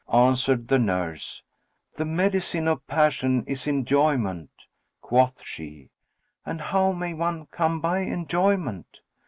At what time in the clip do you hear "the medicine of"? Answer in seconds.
1.93-2.87